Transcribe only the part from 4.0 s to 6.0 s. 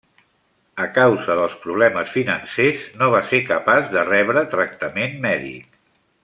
rebre tractament mèdic.